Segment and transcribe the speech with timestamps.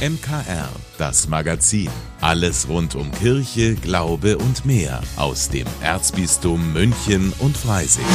[0.00, 1.90] MKR, das Magazin.
[2.22, 8.06] Alles rund um Kirche, Glaube und mehr aus dem Erzbistum München und Freising.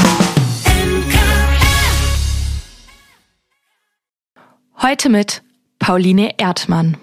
[4.81, 5.43] Heute mit
[5.77, 6.97] Pauline Erdmann.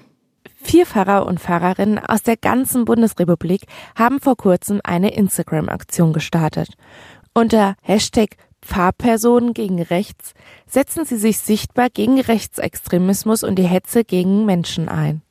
[0.56, 6.70] Vier Pfarrer und Pfarrerinnen aus der ganzen Bundesrepublik haben vor kurzem eine Instagram-Aktion gestartet.
[7.34, 8.30] Unter Hashtag
[8.62, 10.34] Pfarrpersonen gegen Rechts
[10.66, 15.22] setzen sie sich sichtbar gegen Rechtsextremismus und die Hetze gegen Menschen ein.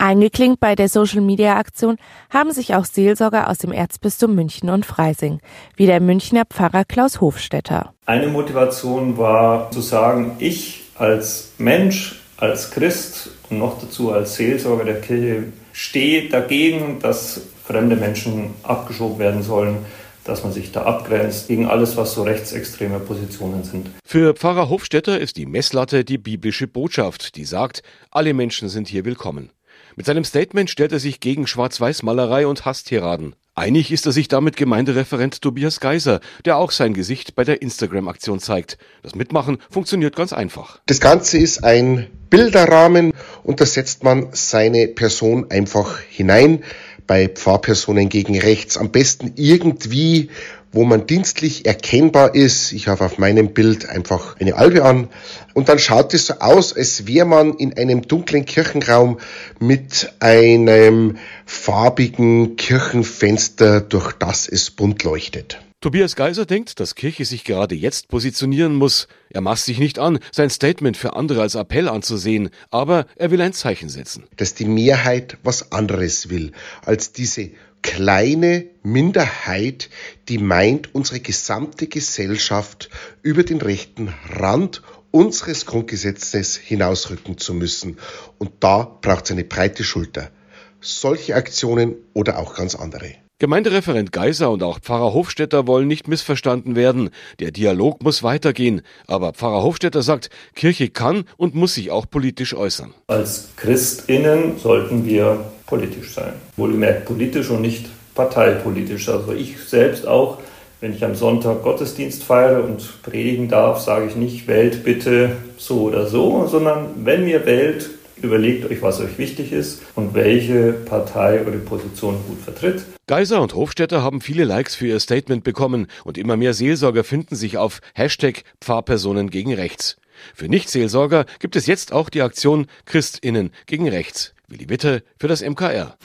[0.00, 1.96] Eingeklinkt bei der Social-Media-Aktion
[2.30, 5.40] haben sich auch Seelsorger aus dem Erzbistum München und Freising,
[5.76, 7.94] wie der Münchner Pfarrer Klaus Hofstetter.
[8.06, 14.84] Eine Motivation war zu sagen, ich als Mensch, als Christ und noch dazu als Seelsorger
[14.84, 19.84] der Kirche stehe dagegen, dass fremde Menschen abgeschoben werden sollen
[20.28, 23.88] dass man sich da abgrenzt gegen alles, was so rechtsextreme Positionen sind.
[24.04, 29.04] Für Pfarrer Hofstetter ist die Messlatte die biblische Botschaft, die sagt, alle Menschen sind hier
[29.04, 29.50] willkommen.
[29.96, 33.34] Mit seinem Statement stellt er sich gegen Schwarz-Weiß-Malerei und Hasstiraden.
[33.56, 38.38] Einig ist er sich damit Gemeindereferent Tobias Geiser, der auch sein Gesicht bei der Instagram-Aktion
[38.38, 38.78] zeigt.
[39.02, 40.78] Das Mitmachen funktioniert ganz einfach.
[40.86, 46.62] Das Ganze ist ein Bilderrahmen und da setzt man seine Person einfach hinein
[47.08, 48.76] bei Pfarrpersonen gegen rechts.
[48.76, 50.28] Am besten irgendwie,
[50.70, 52.70] wo man dienstlich erkennbar ist.
[52.70, 55.08] Ich habe auf meinem Bild einfach eine Albe an.
[55.54, 59.18] Und dann schaut es so aus, als wäre man in einem dunklen Kirchenraum
[59.58, 65.58] mit einem farbigen Kirchenfenster, durch das es bunt leuchtet.
[65.80, 69.06] Tobias Geiser denkt, dass Kirche sich gerade jetzt positionieren muss.
[69.30, 73.40] Er maßt sich nicht an, sein Statement für andere als Appell anzusehen, aber er will
[73.40, 74.24] ein Zeichen setzen.
[74.34, 76.50] Dass die Mehrheit was anderes will
[76.84, 77.50] als diese
[77.82, 79.88] kleine Minderheit,
[80.28, 82.90] die meint, unsere gesamte Gesellschaft
[83.22, 84.82] über den rechten Rand
[85.12, 87.98] unseres Grundgesetzes hinausrücken zu müssen.
[88.38, 90.32] Und da braucht es eine breite Schulter.
[90.80, 93.14] Solche Aktionen oder auch ganz andere.
[93.40, 97.10] Gemeindereferent Geiser und auch Pfarrer Hofstetter wollen nicht missverstanden werden.
[97.38, 98.82] Der Dialog muss weitergehen.
[99.06, 102.94] Aber Pfarrer Hofstetter sagt, Kirche kann und muss sich auch politisch äußern.
[103.06, 106.32] Als Christinnen sollten wir politisch sein.
[106.56, 109.08] Wohlgemerkt politisch und nicht parteipolitisch.
[109.08, 110.38] Also ich selbst auch,
[110.80, 115.82] wenn ich am Sonntag Gottesdienst feiere und predigen darf, sage ich nicht, wählt bitte so
[115.82, 117.90] oder so, sondern wenn ihr wählt,
[118.20, 122.82] Überlegt euch, was euch wichtig ist und welche Partei eure Position gut vertritt.
[123.08, 127.36] Geiser und Hofstetter haben viele Likes für ihr Statement bekommen und immer mehr Seelsorger finden
[127.36, 129.96] sich auf Hashtag Pfarrpersonen gegen Rechts.
[130.34, 134.34] Für Nichtseelsorger gibt es jetzt auch die Aktion Christinnen gegen Rechts.
[134.46, 135.96] Willi Witte für das MKR.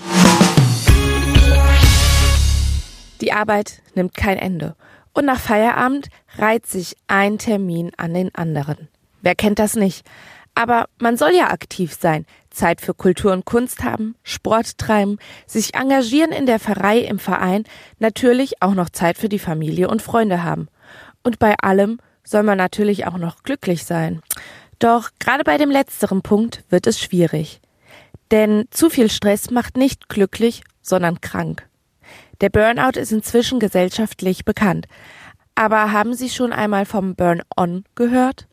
[3.20, 4.78] Die Arbeit nimmt kein Ende.
[5.12, 8.88] Und nach Feierabend reiht sich ein Termin an den anderen.
[9.22, 10.06] Wer kennt das nicht?
[10.56, 15.76] Aber man soll ja aktiv sein, Zeit für Kultur und Kunst haben, Sport treiben, sich
[15.76, 17.66] engagieren in der Pfarrei, im Verein,
[18.00, 20.70] natürlich auch noch Zeit für die Familie und Freunde haben.
[21.24, 24.22] Und bei allem soll man natürlich auch noch glücklich sein.
[24.80, 27.60] Doch gerade bei dem letzteren Punkt wird es schwierig.
[28.32, 31.68] Denn zu viel Stress macht nicht glücklich, sondern krank.
[32.42, 34.88] Der Burnout ist inzwischen gesellschaftlich bekannt.
[35.56, 38.48] Aber haben Sie schon einmal vom Burn-on gehört?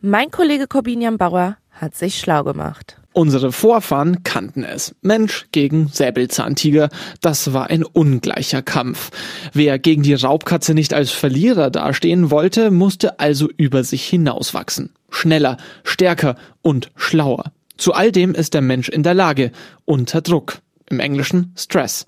[0.00, 2.99] Mein Kollege Corbinian Bauer hat sich schlau gemacht.
[3.12, 4.94] Unsere Vorfahren kannten es.
[5.02, 6.90] Mensch gegen Säbelzahntiger.
[7.20, 9.10] Das war ein ungleicher Kampf.
[9.52, 14.90] Wer gegen die Raubkatze nicht als Verlierer dastehen wollte, musste also über sich hinauswachsen.
[15.10, 17.52] Schneller, stärker und schlauer.
[17.76, 19.50] Zu all dem ist der Mensch in der Lage.
[19.86, 20.58] Unter Druck.
[20.88, 22.06] Im Englischen Stress.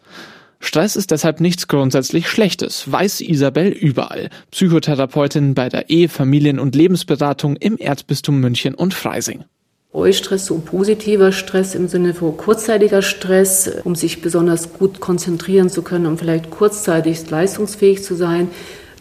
[0.61, 6.77] Stress ist deshalb nichts grundsätzlich Schlechtes, weiß Isabel überall, Psychotherapeutin bei der Ehe-, Familien- und
[6.77, 9.45] Lebensberatung im Erzbistum München und Freising.
[9.93, 15.83] Eustress, so positiver Stress im Sinne von kurzzeitiger Stress, um sich besonders gut konzentrieren zu
[15.83, 18.49] können, um vielleicht kurzzeitig leistungsfähig zu sein.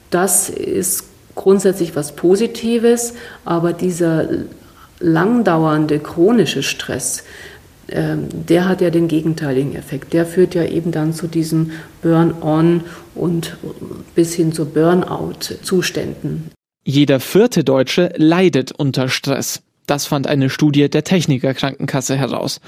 [0.10, 3.14] Das ist grundsätzlich was Positives,
[3.46, 4.28] aber dieser
[5.00, 7.24] langdauernde chronische Stress,
[7.90, 10.14] ähm, der hat ja den gegenteiligen Effekt.
[10.14, 11.72] Der führt ja eben dann zu diesen
[12.02, 12.82] Burn-on
[13.16, 13.58] und
[14.14, 16.52] bis hin zu Burnout-Zuständen.
[16.84, 19.62] Jeder vierte Deutsche leidet unter Stress.
[19.92, 22.62] Das fand eine Studie der Techniker Krankenkasse heraus.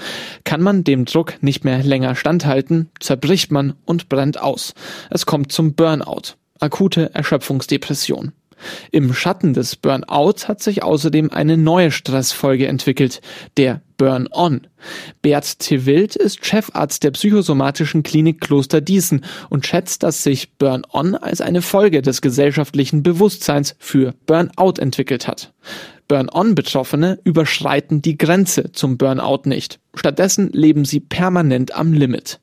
[0.44, 4.74] Kann man dem Druck nicht mehr länger standhalten, zerbricht man und brennt aus.
[5.08, 8.32] Es kommt zum Burnout, akute Erschöpfungsdepression.
[8.90, 13.22] Im Schatten des Burnouts hat sich außerdem eine neue Stressfolge entwickelt,
[13.56, 14.66] der Burn-on.
[15.22, 21.40] Bert Tewild ist Chefarzt der psychosomatischen Klinik Kloster Diesen und schätzt, dass sich Burn-on als
[21.40, 25.52] eine Folge des gesellschaftlichen Bewusstseins für Burnout entwickelt hat.
[26.08, 29.80] Burn-on-Betroffene überschreiten die Grenze zum Burnout nicht.
[29.94, 32.40] Stattdessen leben sie permanent am Limit.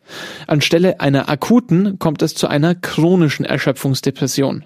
[0.47, 4.65] Anstelle einer akuten kommt es zu einer chronischen Erschöpfungsdepression.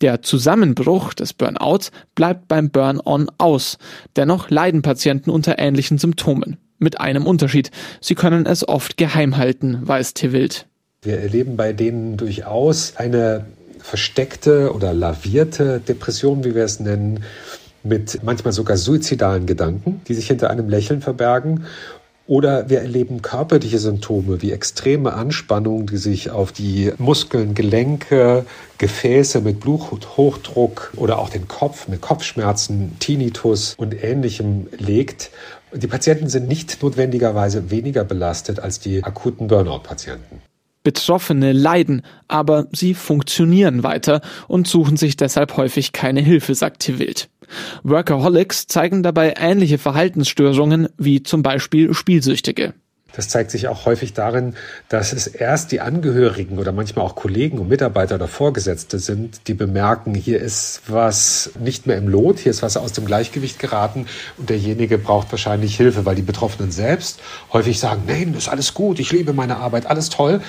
[0.00, 3.78] Der Zusammenbruch des Burnouts bleibt beim Burn-on aus.
[4.14, 6.17] Dennoch leiden Patienten unter ähnlichen Symptomen.
[6.78, 7.70] Mit einem Unterschied.
[8.00, 10.66] Sie können es oft geheim halten, weiß Tewild.
[11.02, 13.46] Wir erleben bei denen durchaus eine
[13.78, 17.24] versteckte oder lavierte Depression, wie wir es nennen,
[17.82, 21.64] mit manchmal sogar suizidalen Gedanken, die sich hinter einem Lächeln verbergen.
[22.26, 28.44] Oder wir erleben körperliche Symptome wie extreme Anspannung, die sich auf die Muskeln, Gelenke,
[28.76, 35.30] Gefäße mit Bluthochdruck oder auch den Kopf mit Kopfschmerzen, Tinnitus und ähnlichem legt.
[35.74, 40.40] Die Patienten sind nicht notwendigerweise weniger belastet als die akuten Burnout-Patienten.
[40.82, 47.28] Betroffene leiden, aber sie funktionieren weiter und suchen sich deshalb häufig keine Hilfe, sagt Wild.
[47.82, 52.74] Workaholics zeigen dabei ähnliche Verhaltensstörungen wie zum Beispiel Spielsüchtige.
[53.18, 54.54] Das zeigt sich auch häufig darin,
[54.88, 59.54] dass es erst die Angehörigen oder manchmal auch Kollegen und Mitarbeiter oder Vorgesetzte sind, die
[59.54, 64.06] bemerken, hier ist was nicht mehr im Lot, hier ist was aus dem Gleichgewicht geraten
[64.36, 67.18] und derjenige braucht wahrscheinlich Hilfe, weil die Betroffenen selbst
[67.52, 70.40] häufig sagen, nein, das ist alles gut, ich liebe meine Arbeit, alles toll.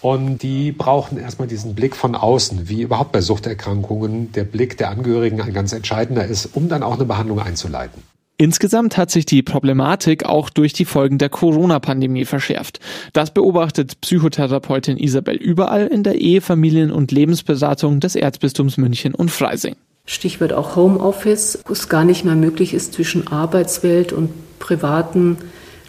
[0.00, 4.90] Und die brauchen erstmal diesen Blick von außen, wie überhaupt bei Suchterkrankungen der Blick der
[4.90, 8.02] Angehörigen ein ganz entscheidender ist, um dann auch eine Behandlung einzuleiten.
[8.40, 12.78] Insgesamt hat sich die Problematik auch durch die Folgen der Corona-Pandemie verschärft.
[13.12, 19.32] Das beobachtet Psychotherapeutin Isabel überall in der Ehe-, Familien- und Lebensberatung des Erzbistums München und
[19.32, 19.74] Freising.
[20.06, 24.30] Stichwort auch Homeoffice, wo es gar nicht mehr möglich ist, zwischen Arbeitswelt und
[24.60, 25.38] privaten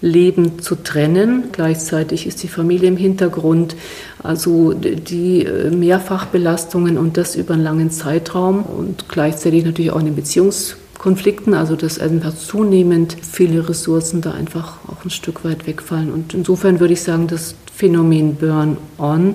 [0.01, 1.49] Leben zu trennen.
[1.51, 3.75] Gleichzeitig ist die Familie im Hintergrund.
[4.23, 10.11] Also die äh, Mehrfachbelastungen und das über einen langen Zeitraum und gleichzeitig natürlich auch eine
[10.11, 16.11] Beziehungs Konflikten, also dass einfach zunehmend viele Ressourcen da einfach auch ein Stück weit wegfallen.
[16.11, 19.33] Und insofern würde ich sagen, das Phänomen Burn-on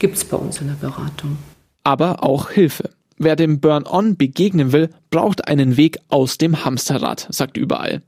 [0.00, 1.36] gibt es bei uns in der Beratung.
[1.84, 2.90] Aber auch Hilfe.
[3.18, 8.02] Wer dem Burn-on begegnen will, braucht einen Weg aus dem Hamsterrad, sagt überall.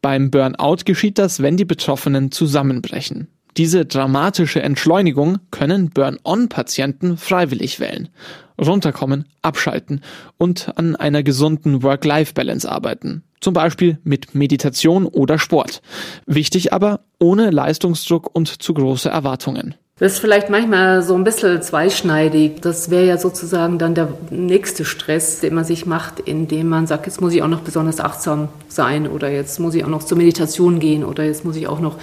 [0.00, 3.28] Beim Burnout geschieht das, wenn die Betroffenen zusammenbrechen.
[3.58, 8.08] Diese dramatische Entschleunigung können Burn-on-Patienten freiwillig wählen.
[8.56, 10.02] Runterkommen, abschalten
[10.36, 13.24] und an einer gesunden Work-Life-Balance arbeiten.
[13.40, 15.82] Zum Beispiel mit Meditation oder Sport.
[16.24, 19.74] Wichtig aber ohne Leistungsdruck und zu große Erwartungen.
[19.98, 22.60] Das ist vielleicht manchmal so ein bisschen zweischneidig.
[22.60, 27.06] Das wäre ja sozusagen dann der nächste Stress, den man sich macht, indem man sagt,
[27.06, 30.16] jetzt muss ich auch noch besonders achtsam sein oder jetzt muss ich auch noch zur
[30.16, 31.96] Meditation gehen oder jetzt muss ich auch noch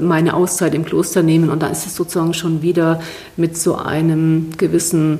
[0.00, 1.50] meine Auszeit im Kloster nehmen.
[1.50, 3.00] Und da ist es sozusagen schon wieder
[3.36, 5.18] mit so einem gewissen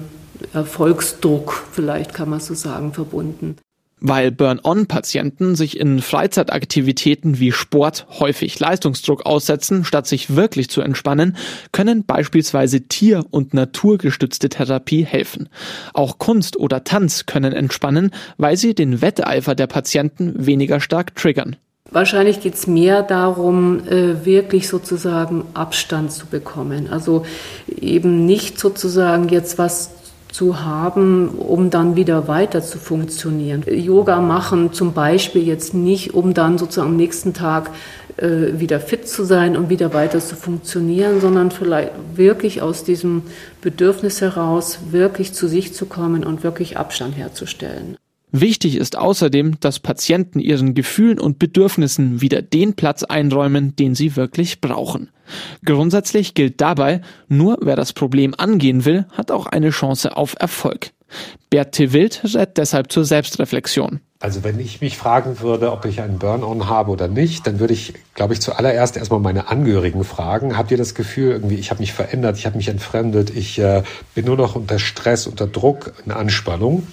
[0.53, 3.57] Erfolgsdruck, vielleicht kann man so sagen, verbunden.
[4.01, 11.37] Weil Burn-on-Patienten sich in Freizeitaktivitäten wie Sport häufig Leistungsdruck aussetzen, statt sich wirklich zu entspannen,
[11.73, 15.49] können beispielsweise tier- und naturgestützte Therapie helfen.
[15.95, 21.57] Auch Kunst oder Tanz können entspannen, weil sie den Wetteifer der Patienten weniger stark triggern.
[21.95, 26.89] Wahrscheinlich geht es mehr darum, äh, wirklich sozusagen Abstand zu bekommen.
[26.91, 27.25] Also
[27.69, 29.91] eben nicht sozusagen jetzt was
[30.33, 33.63] zu haben, um dann wieder weiter zu funktionieren.
[33.69, 37.71] Yoga machen zum Beispiel jetzt nicht, um dann sozusagen am nächsten Tag
[38.17, 43.23] äh, wieder fit zu sein und wieder weiter zu funktionieren, sondern vielleicht wirklich aus diesem
[43.63, 47.97] Bedürfnis heraus wirklich zu sich zu kommen und wirklich Abstand herzustellen.
[48.37, 54.17] Wichtig ist außerdem, dass Patienten ihren Gefühlen und Bedürfnissen wieder den Platz einräumen, den sie
[54.17, 55.09] wirklich brauchen.
[55.65, 60.91] Grundsätzlich gilt dabei, nur wer das Problem angehen will, hat auch eine Chance auf Erfolg.
[61.49, 61.93] Bert T.
[61.93, 64.01] Wild rät deshalb zur Selbstreflexion.
[64.25, 67.75] Also wenn ich mich fragen würde, ob ich einen Burn-on habe oder nicht, dann würde
[67.75, 70.57] ich, glaube ich, zuallererst erstmal meine Angehörigen fragen.
[70.57, 73.83] Habt ihr das Gefühl, irgendwie, ich habe mich verändert, ich habe mich entfremdet, ich äh,
[74.15, 76.87] bin nur noch unter Stress, unter Druck, in Anspannung?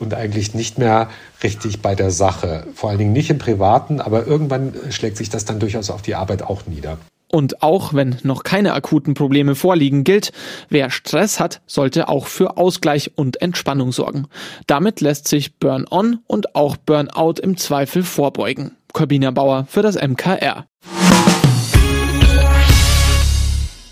[0.00, 1.10] und eigentlich nicht mehr
[1.44, 2.66] richtig bei der Sache.
[2.74, 6.16] Vor allen Dingen nicht im Privaten, aber irgendwann schlägt sich das dann durchaus auf die
[6.16, 6.98] Arbeit auch nieder.
[7.34, 10.32] Und auch wenn noch keine akuten Probleme vorliegen, gilt,
[10.68, 14.26] wer Stress hat, sollte auch für Ausgleich und Entspannung sorgen.
[14.66, 18.76] Damit lässt sich Burn-on und auch Burnout im Zweifel vorbeugen.
[18.92, 20.66] Corbina Bauer für das MKR.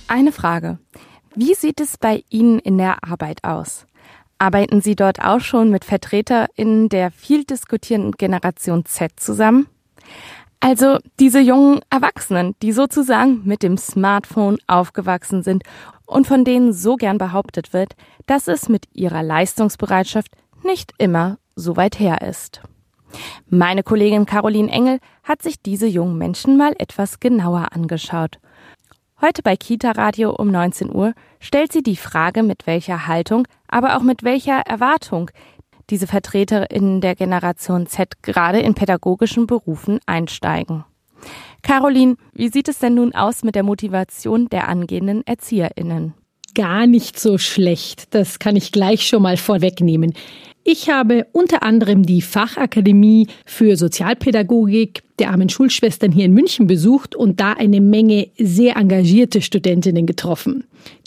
[0.06, 0.78] Eine Frage.
[1.35, 3.87] Wie sieht es bei Ihnen in der Arbeit aus?
[4.37, 9.66] Arbeiten Sie dort auch schon mit VertreterInnen der viel diskutierenden Generation Z zusammen?
[10.61, 15.62] Also diese jungen Erwachsenen, die sozusagen mit dem Smartphone aufgewachsen sind
[16.05, 17.95] und von denen so gern behauptet wird,
[18.26, 22.61] dass es mit ihrer Leistungsbereitschaft nicht immer so weit her ist.
[23.49, 28.38] Meine Kollegin Caroline Engel hat sich diese jungen Menschen mal etwas genauer angeschaut.
[29.21, 33.97] Heute bei Kita Radio um 19 Uhr stellt sie die Frage, mit welcher Haltung, aber
[33.97, 35.31] auch mit welcher Erwartung
[35.90, 40.85] diese VertreterInnen der Generation Z gerade in pädagogischen Berufen einsteigen.
[41.62, 46.14] Caroline, wie sieht es denn nun aus mit der Motivation der angehenden ErzieherInnen?
[46.54, 50.14] Gar nicht so schlecht, das kann ich gleich schon mal vorwegnehmen.
[50.64, 57.14] Ich habe unter anderem die Fachakademie für Sozialpädagogik der armen Schulschwestern hier in München besucht
[57.14, 60.64] und da eine Menge sehr engagierte Studentinnen getroffen.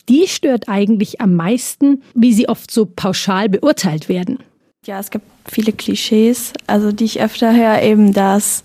[0.09, 4.39] Die stört eigentlich am meisten, wie sie oft so pauschal beurteilt werden.
[4.85, 8.63] Ja, es gibt viele Klischees, also die ich öfter höre, eben, dass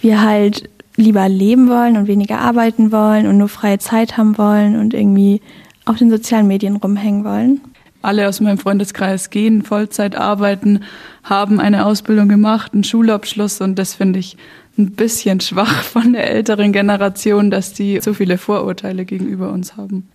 [0.00, 4.78] wir halt lieber leben wollen und weniger arbeiten wollen und nur freie Zeit haben wollen
[4.78, 5.40] und irgendwie
[5.86, 7.62] auf den sozialen Medien rumhängen wollen.
[8.02, 10.80] Alle aus meinem Freundeskreis gehen Vollzeit arbeiten,
[11.22, 14.36] haben eine Ausbildung gemacht, einen Schulabschluss und das finde ich
[14.76, 20.08] ein bisschen schwach von der älteren Generation, dass die so viele Vorurteile gegenüber uns haben.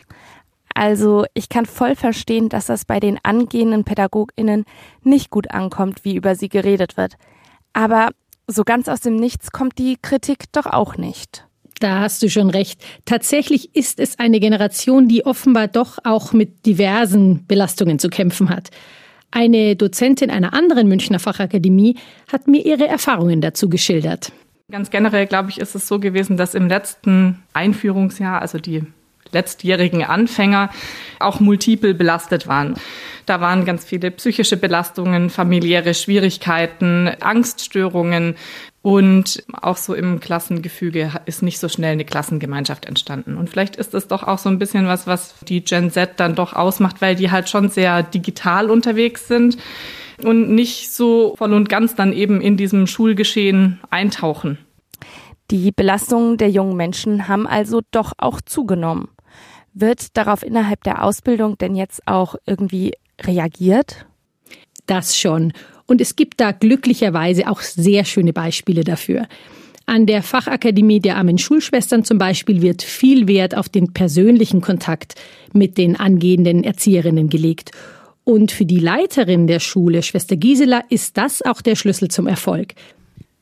[0.74, 4.66] Also ich kann voll verstehen, dass das bei den angehenden Pädagoginnen
[5.04, 7.14] nicht gut ankommt, wie über sie geredet wird.
[7.74, 8.10] Aber
[8.48, 11.46] so ganz aus dem Nichts kommt die Kritik doch auch nicht.
[11.80, 12.82] Da hast du schon recht.
[13.06, 18.70] Tatsächlich ist es eine Generation, die offenbar doch auch mit diversen Belastungen zu kämpfen hat.
[19.32, 21.98] Eine Dozentin einer anderen Münchner Fachakademie
[22.32, 24.32] hat mir ihre Erfahrungen dazu geschildert.
[24.72, 28.84] Ganz generell, glaube ich, ist es so gewesen, dass im letzten Einführungsjahr, also die
[29.34, 30.70] letztjährigen Anfänger
[31.20, 32.76] auch multiple belastet waren.
[33.26, 38.36] Da waren ganz viele psychische Belastungen, familiäre Schwierigkeiten, Angststörungen
[38.82, 43.38] und auch so im Klassengefüge ist nicht so schnell eine Klassengemeinschaft entstanden.
[43.38, 46.36] Und vielleicht ist es doch auch so ein bisschen was, was die Gen Z dann
[46.36, 49.58] doch ausmacht, weil die halt schon sehr digital unterwegs sind
[50.22, 54.58] und nicht so voll und ganz dann eben in diesem Schulgeschehen eintauchen.
[55.50, 59.08] Die Belastungen der jungen Menschen haben also doch auch zugenommen.
[59.74, 64.06] Wird darauf innerhalb der Ausbildung denn jetzt auch irgendwie reagiert?
[64.86, 65.54] Das schon.
[65.86, 69.28] Und es gibt da glücklicherweise auch sehr schöne Beispiele dafür.
[69.86, 75.16] An der Fachakademie der armen Schulschwestern zum Beispiel wird viel Wert auf den persönlichen Kontakt
[75.52, 77.72] mit den angehenden Erzieherinnen gelegt.
[78.24, 82.76] Und für die Leiterin der Schule, Schwester Gisela, ist das auch der Schlüssel zum Erfolg.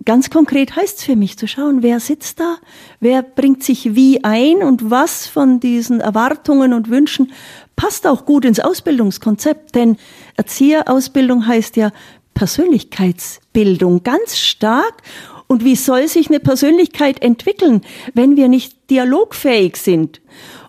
[0.03, 2.57] Ganz konkret heißt es für mich zu schauen, wer sitzt da,
[2.99, 7.31] wer bringt sich wie ein und was von diesen Erwartungen und Wünschen
[7.75, 9.75] passt auch gut ins Ausbildungskonzept.
[9.75, 9.97] Denn
[10.37, 11.91] Erzieherausbildung heißt ja
[12.33, 15.01] Persönlichkeitsbildung ganz stark.
[15.47, 17.81] Und wie soll sich eine Persönlichkeit entwickeln,
[18.13, 20.21] wenn wir nicht dialogfähig sind?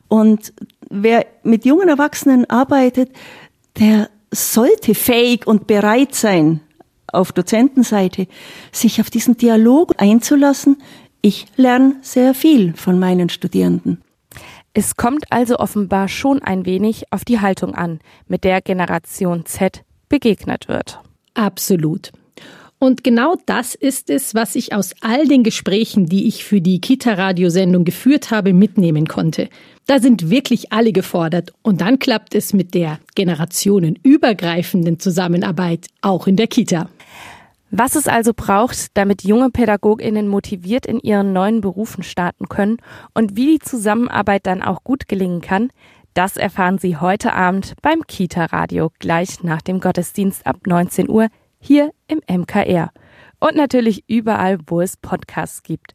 [0.08, 0.52] Und
[0.90, 3.10] wer mit jungen Erwachsenen arbeitet,
[3.78, 6.60] der sollte fähig und bereit sein,
[7.12, 8.26] auf Dozentenseite,
[8.72, 10.82] sich auf diesen Dialog einzulassen.
[11.20, 14.02] Ich lerne sehr viel von meinen Studierenden.
[14.74, 19.84] Es kommt also offenbar schon ein wenig auf die Haltung an, mit der Generation Z
[20.08, 20.98] begegnet wird.
[21.34, 22.10] Absolut.
[22.82, 26.80] Und genau das ist es, was ich aus all den Gesprächen, die ich für die
[26.80, 29.50] Kita-Radiosendung geführt habe, mitnehmen konnte.
[29.86, 36.34] Da sind wirklich alle gefordert und dann klappt es mit der generationenübergreifenden Zusammenarbeit auch in
[36.34, 36.88] der Kita.
[37.74, 42.76] Was es also braucht, damit junge Pädagoginnen motiviert in ihren neuen Berufen starten können
[43.14, 45.70] und wie die Zusammenarbeit dann auch gut gelingen kann,
[46.12, 51.28] das erfahren Sie heute Abend beim Kita Radio gleich nach dem Gottesdienst ab 19 Uhr
[51.60, 52.90] hier im MKR
[53.40, 55.94] und natürlich überall, wo es Podcasts gibt.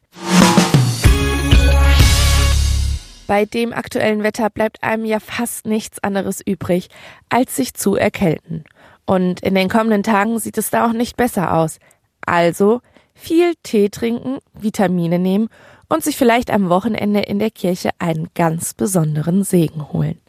[3.28, 6.88] Bei dem aktuellen Wetter bleibt einem ja fast nichts anderes übrig,
[7.28, 8.64] als sich zu erkälten.
[9.08, 11.78] Und in den kommenden Tagen sieht es da auch nicht besser aus.
[12.26, 12.82] Also
[13.14, 15.48] viel Tee trinken, Vitamine nehmen
[15.88, 20.20] und sich vielleicht am Wochenende in der Kirche einen ganz besonderen Segen holen.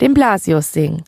[0.00, 1.02] Den Blasius-Segen.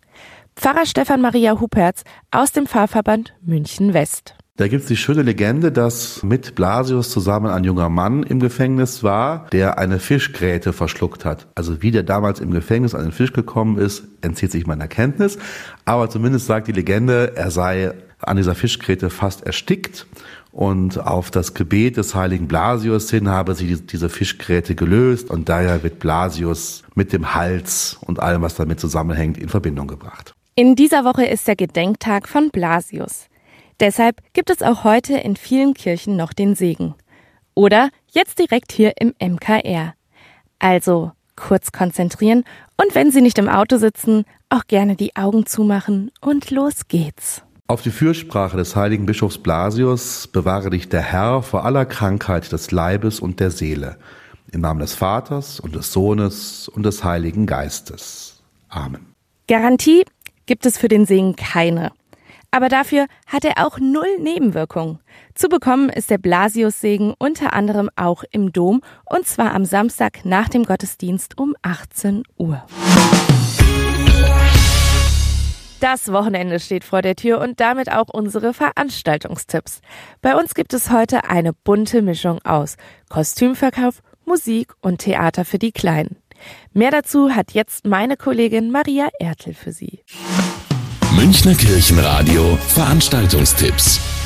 [0.57, 2.03] Pfarrer Stefan Maria Hupertz
[2.33, 4.35] aus dem Pfarrverband München West.
[4.57, 9.03] Da gibt es die schöne Legende, dass mit Blasius zusammen ein junger Mann im Gefängnis
[9.03, 11.49] war, der eine Fischgräte verschluckt hat.
[11.57, 15.39] Also wie der damals im Gefängnis an den Fisch gekommen ist, entzieht sich meiner Kenntnis.
[15.85, 20.07] Aber zumindest sagt die Legende, er sei an dieser Fischgräte fast erstickt.
[20.53, 25.83] Und auf das Gebet des heiligen Blasius hin habe sie diese Fischgräte gelöst und daher
[25.83, 30.33] wird Blasius mit dem Hals und allem, was damit zusammenhängt, in Verbindung gebracht.
[30.55, 33.27] In dieser Woche ist der Gedenktag von Blasius.
[33.81, 36.95] Deshalb gibt es auch heute in vielen Kirchen noch den Segen.
[37.55, 39.95] Oder jetzt direkt hier im MKR.
[40.59, 42.45] Also kurz konzentrieren
[42.81, 47.43] und wenn Sie nicht im Auto sitzen, auch gerne die Augen zumachen und los geht's.
[47.67, 52.71] Auf die Fürsprache des heiligen Bischofs Blasius bewahre dich der Herr vor aller Krankheit des
[52.71, 53.97] Leibes und der Seele.
[54.53, 58.43] Im Namen des Vaters und des Sohnes und des Heiligen Geistes.
[58.69, 59.15] Amen.
[59.49, 60.05] Garantie
[60.47, 61.93] gibt es für den Segen keine.
[62.55, 65.01] Aber dafür hat er auch null Nebenwirkungen.
[65.35, 70.49] Zu bekommen ist der Blasiussegen unter anderem auch im Dom und zwar am Samstag nach
[70.49, 72.65] dem Gottesdienst um 18 Uhr.
[75.81, 79.81] Das Wochenende steht vor der Tür und damit auch unsere Veranstaltungstipps.
[80.23, 82.77] Bei uns gibt es heute eine bunte Mischung aus
[83.09, 86.19] Kostümverkauf, Musik und Theater für die Kleinen.
[86.73, 90.05] Mehr dazu hat jetzt meine Kollegin Maria Ertel für Sie.
[91.17, 94.24] Münchner Kirchenradio Veranstaltungstipps.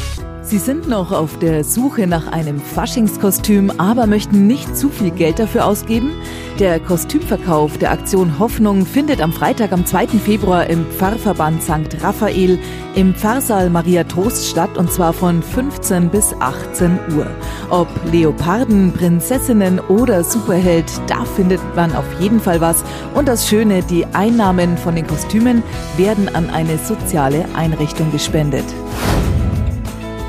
[0.49, 5.38] Sie sind noch auf der Suche nach einem Faschingskostüm, aber möchten nicht zu viel Geld
[5.38, 6.12] dafür ausgeben?
[6.59, 10.07] Der Kostümverkauf der Aktion Hoffnung findet am Freitag, am 2.
[10.07, 12.02] Februar im Pfarrverband St.
[12.02, 12.59] Raphael
[12.95, 17.26] im Pfarrsaal Maria Trost statt und zwar von 15 bis 18 Uhr.
[17.69, 22.83] Ob Leoparden, Prinzessinnen oder Superheld, da findet man auf jeden Fall was.
[23.14, 25.62] Und das Schöne, die Einnahmen von den Kostümen
[25.99, 28.64] werden an eine soziale Einrichtung gespendet.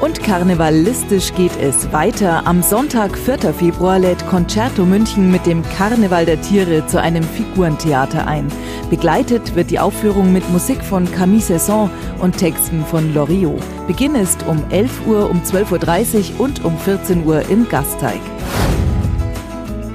[0.01, 2.47] Und karnevalistisch geht es weiter.
[2.47, 3.53] Am Sonntag, 4.
[3.53, 8.47] Februar, lädt Concerto München mit dem Karneval der Tiere zu einem Figurentheater ein.
[8.89, 11.89] Begleitet wird die Aufführung mit Musik von Camille Saison
[12.19, 13.61] und Texten von Loriot.
[13.87, 18.21] Beginn ist um 11 Uhr, um 12.30 Uhr und um 14 Uhr im Gasteig.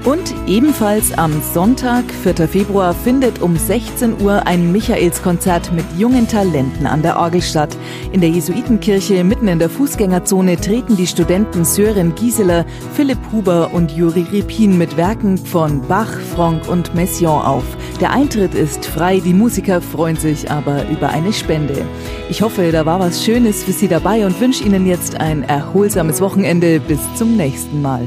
[0.04, 2.46] Und ebenfalls am Sonntag, 4.
[2.46, 7.74] Februar, findet um 16 Uhr ein Michaelskonzert mit jungen Talenten an der Orgel statt.
[8.12, 13.92] In der Jesuitenkirche mitten in der Fußgängerzone treten die Studenten Sören Gieseler, Philipp Huber und
[13.92, 17.64] Juri Repin mit Werken von Bach, Franck und Messiaen auf.
[17.98, 21.82] Der Eintritt ist frei, die Musiker freuen sich aber über eine Spende.
[22.28, 26.20] Ich hoffe, da war was Schönes für Sie dabei und wünsche Ihnen jetzt ein erholsames
[26.20, 26.78] Wochenende.
[26.78, 28.06] Bis zum nächsten Mal.